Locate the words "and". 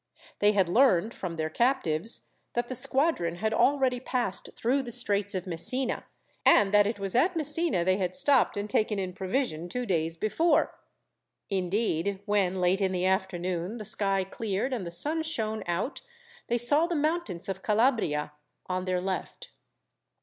6.43-6.73, 8.57-8.67, 14.73-14.87